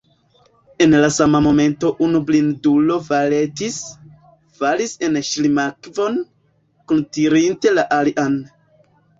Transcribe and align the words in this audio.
En 0.85 0.93
la 1.01 1.09
sama 1.17 1.41
momento 1.47 1.91
unu 2.05 2.21
blindulo 2.29 2.97
faletis, 3.09 3.77
falis 4.63 4.97
en 5.09 5.21
ŝlimakvon, 5.29 6.19
kuntirinte 6.93 7.77
la 7.79 7.89
alian. 8.01 8.41